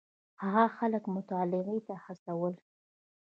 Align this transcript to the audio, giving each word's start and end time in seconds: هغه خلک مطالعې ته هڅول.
هغه 0.41 0.63
خلک 0.77 1.03
مطالعې 1.15 1.77
ته 1.87 1.93
هڅول. 2.03 2.53